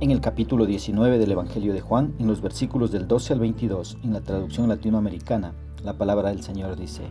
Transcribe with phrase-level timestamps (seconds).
[0.00, 3.98] En el capítulo 19 del Evangelio de Juan, en los versículos del 12 al 22,
[4.04, 7.02] en la traducción latinoamericana, la palabra del Señor dice,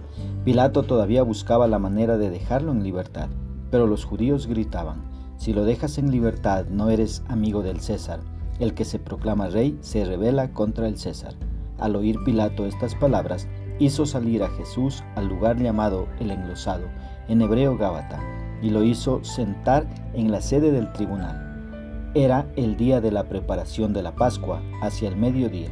[0.46, 3.30] Pilato todavía buscaba la manera de dejarlo en libertad,
[3.72, 5.02] pero los judíos gritaban,
[5.38, 8.20] si lo dejas en libertad no eres amigo del César,
[8.60, 11.34] el que se proclama rey se rebela contra el César.
[11.80, 13.48] Al oír Pilato estas palabras,
[13.80, 16.88] hizo salir a Jesús al lugar llamado el enlosado,
[17.28, 18.20] en hebreo Gábata,
[18.62, 22.12] y lo hizo sentar en la sede del tribunal.
[22.14, 25.70] Era el día de la preparación de la Pascua, hacia el mediodía.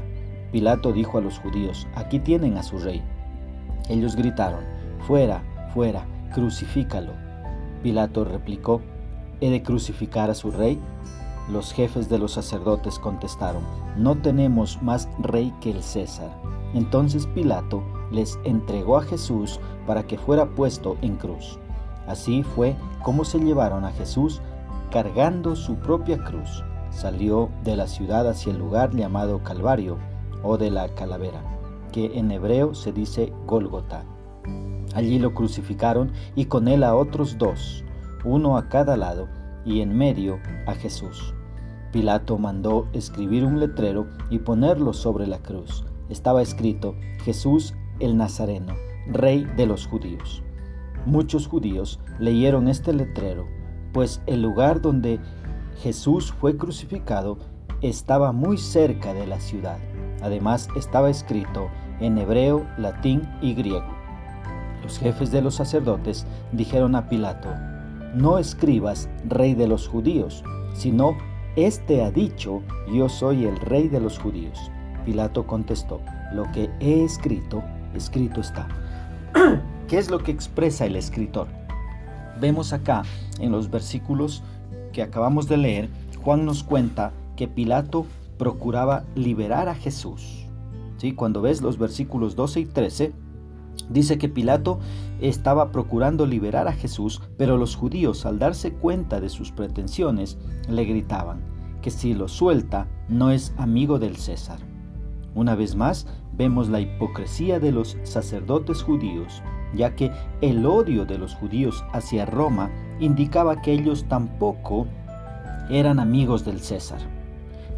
[0.51, 3.01] Pilato dijo a los judíos, aquí tienen a su rey.
[3.89, 4.63] Ellos gritaron,
[5.07, 5.43] fuera,
[5.73, 7.13] fuera, crucifícalo.
[7.81, 8.81] Pilato replicó,
[9.41, 10.79] ¿he de crucificar a su rey?
[11.49, 13.63] Los jefes de los sacerdotes contestaron,
[13.97, 16.31] no tenemos más rey que el César.
[16.73, 21.59] Entonces Pilato les entregó a Jesús para que fuera puesto en cruz.
[22.07, 24.41] Así fue como se llevaron a Jesús
[24.91, 26.63] cargando su propia cruz.
[26.89, 29.97] Salió de la ciudad hacia el lugar llamado Calvario
[30.43, 31.41] o de la calavera,
[31.91, 34.05] que en hebreo se dice Gólgota.
[34.93, 37.83] Allí lo crucificaron y con él a otros dos,
[38.23, 39.27] uno a cada lado,
[39.65, 41.33] y en medio a Jesús.
[41.91, 45.85] Pilato mandó escribir un letrero y ponerlo sobre la cruz.
[46.09, 48.75] Estaba escrito Jesús el Nazareno,
[49.07, 50.44] rey de los judíos.
[51.05, 53.45] Muchos judíos leyeron este letrero,
[53.93, 55.19] pues el lugar donde
[55.81, 57.37] Jesús fue crucificado
[57.81, 59.77] estaba muy cerca de la ciudad.
[60.23, 63.85] Además estaba escrito en hebreo, latín y griego.
[64.81, 67.49] Los jefes de los sacerdotes dijeron a Pilato,
[68.15, 70.43] no escribas rey de los judíos,
[70.73, 71.15] sino
[71.55, 74.71] este ha dicho, yo soy el rey de los judíos.
[75.05, 76.01] Pilato contestó,
[76.33, 78.67] lo que he escrito, escrito está.
[79.87, 81.47] ¿Qué es lo que expresa el escritor?
[82.41, 83.03] Vemos acá
[83.39, 84.41] en los versículos
[84.91, 85.89] que acabamos de leer,
[86.23, 88.07] Juan nos cuenta que Pilato
[88.39, 90.47] procuraba liberar a Jesús.
[90.97, 91.13] ¿Sí?
[91.13, 93.13] Cuando ves los versículos 12 y 13,
[93.89, 94.79] dice que Pilato
[95.21, 100.85] estaba procurando liberar a Jesús, pero los judíos al darse cuenta de sus pretensiones le
[100.85, 101.43] gritaban
[101.83, 104.57] que si lo suelta no es amigo del César.
[105.35, 109.43] Una vez más, vemos la hipocresía de los sacerdotes judíos,
[109.75, 112.69] ya que el odio de los judíos hacia Roma
[112.99, 114.87] indicaba que ellos tampoco
[115.69, 116.99] eran amigos del César.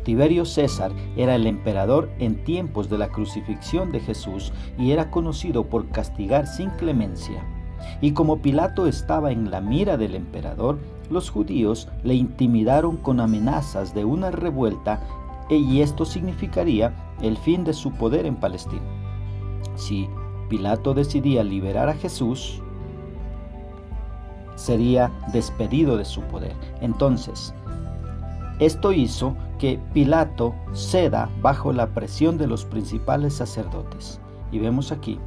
[0.03, 5.66] Tiberio César era el emperador en tiempos de la crucifixión de Jesús y era conocido
[5.66, 7.44] por castigar sin clemencia.
[8.02, 10.79] Y como Pilato estaba en la mira del emperador,
[11.09, 15.02] los judíos le intimidaron con amenazas de una revuelta
[15.50, 18.81] y esto significaría el fin de su poder en Palestina.
[19.75, 20.09] Si
[20.50, 22.62] Pilato decidía liberar a Jesús,
[24.56, 26.56] sería despedido de su poder.
[26.81, 27.53] Entonces,
[28.59, 34.19] esto hizo que Pilato ceda bajo la presión de los principales sacerdotes.
[34.52, 35.19] Y vemos aquí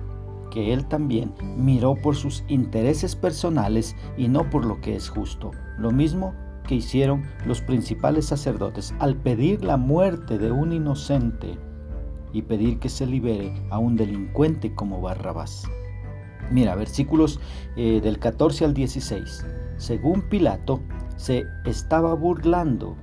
[0.51, 5.53] que él también miró por sus intereses personales y no por lo que es justo.
[5.79, 6.35] Lo mismo
[6.67, 11.57] que hicieron los principales sacerdotes al pedir la muerte de un inocente
[12.33, 15.65] y pedir que se libere a un delincuente como Barrabás.
[16.51, 17.41] Mira, versículos
[17.77, 19.47] eh, del 14 al 16.
[19.77, 20.81] Según Pilato,
[21.17, 22.97] se estaba burlando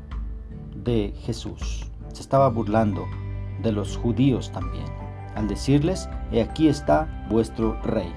[0.75, 1.89] de Jesús.
[2.13, 3.05] Se estaba burlando
[3.61, 4.85] de los judíos también,
[5.35, 8.11] al decirles, he aquí está vuestro rey.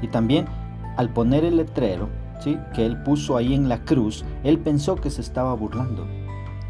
[0.00, 0.46] Y también
[0.96, 2.08] al poner el letrero
[2.40, 2.58] ¿sí?
[2.74, 6.06] que él puso ahí en la cruz, él pensó que se estaba burlando.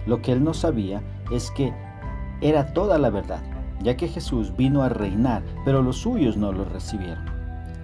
[0.06, 1.72] Lo que él no sabía es que
[2.40, 3.42] era toda la verdad,
[3.82, 7.24] ya que Jesús vino a reinar, pero los suyos no lo recibieron.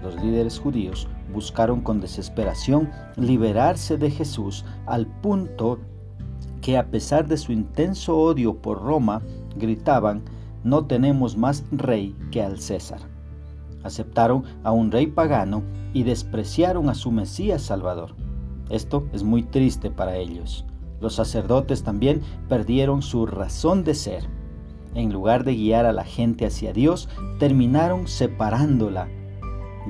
[0.02, 5.78] Los líderes judíos buscaron con desesperación liberarse de Jesús al punto
[6.60, 9.22] que a pesar de su intenso odio por Roma,
[9.56, 10.22] gritaban,
[10.64, 13.00] no tenemos más rey que al César.
[13.82, 15.62] Aceptaron a un rey pagano
[15.94, 18.14] y despreciaron a su Mesías Salvador.
[18.70, 20.64] Esto es muy triste para ellos.
[21.00, 24.28] Los sacerdotes también perdieron su razón de ser.
[24.94, 27.08] En lugar de guiar a la gente hacia Dios,
[27.38, 29.08] terminaron separándola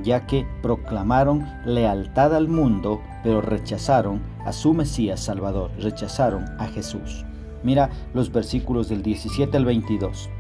[0.03, 7.25] ya que proclamaron lealtad al mundo, pero rechazaron a su Mesías Salvador, rechazaron a Jesús.
[7.63, 10.31] Mira los versículos del 17 al 22.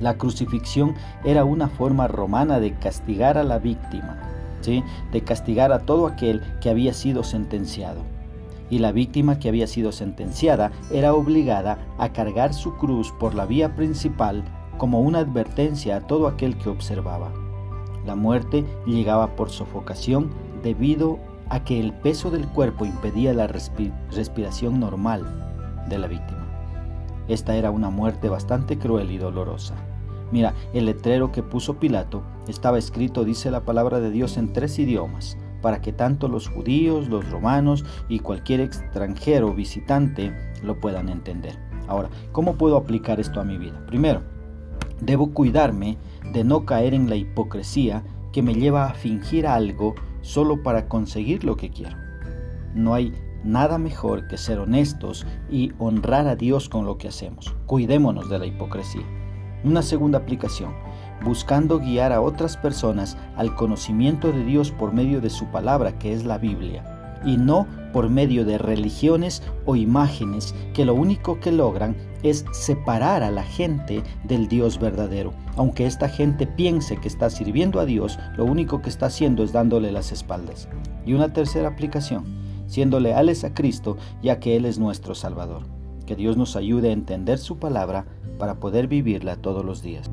[0.00, 4.18] La crucifixión era una forma romana de castigar a la víctima,
[4.60, 4.82] ¿sí?
[5.12, 8.11] de castigar a todo aquel que había sido sentenciado.
[8.72, 13.44] Y la víctima que había sido sentenciada era obligada a cargar su cruz por la
[13.44, 14.42] vía principal
[14.78, 17.30] como una advertencia a todo aquel que observaba.
[18.06, 20.30] La muerte llegaba por sofocación
[20.62, 21.18] debido
[21.50, 26.48] a que el peso del cuerpo impedía la respiración normal de la víctima.
[27.28, 29.74] Esta era una muerte bastante cruel y dolorosa.
[30.30, 34.78] Mira, el letrero que puso Pilato estaba escrito, dice la palabra de Dios, en tres
[34.78, 41.58] idiomas, para que tanto los judíos, los romanos y cualquier extranjero visitante lo puedan entender.
[41.88, 43.84] Ahora, ¿cómo puedo aplicar esto a mi vida?
[43.86, 44.22] Primero,
[45.00, 45.96] debo cuidarme
[46.32, 51.44] de no caer en la hipocresía que me lleva a fingir algo solo para conseguir
[51.44, 51.96] lo que quiero.
[52.74, 53.12] No hay
[53.44, 57.54] nada mejor que ser honestos y honrar a Dios con lo que hacemos.
[57.66, 59.02] Cuidémonos de la hipocresía.
[59.64, 60.72] Una segunda aplicación,
[61.24, 66.12] buscando guiar a otras personas al conocimiento de Dios por medio de su palabra, que
[66.12, 71.52] es la Biblia, y no por medio de religiones o imágenes que lo único que
[71.52, 75.32] logran es separar a la gente del Dios verdadero.
[75.56, 79.52] Aunque esta gente piense que está sirviendo a Dios, lo único que está haciendo es
[79.52, 80.68] dándole las espaldas.
[81.04, 82.24] Y una tercera aplicación,
[82.66, 85.64] siendo leales a Cristo, ya que Él es nuestro Salvador.
[86.06, 88.06] Que Dios nos ayude a entender su palabra
[88.38, 90.10] para poder vivirla todos los días.